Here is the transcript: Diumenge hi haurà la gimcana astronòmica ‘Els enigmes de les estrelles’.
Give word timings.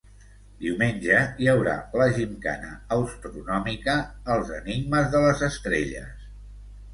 Diumenge 0.61 1.17
hi 1.43 1.49
haurà 1.51 1.75
la 2.01 2.07
gimcana 2.15 2.71
astronòmica 2.95 3.95
‘Els 4.37 4.51
enigmes 4.57 5.13
de 5.17 5.23
les 5.27 5.45
estrelles’. 5.51 6.27